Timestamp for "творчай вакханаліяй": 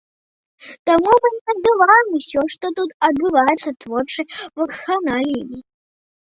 3.85-5.63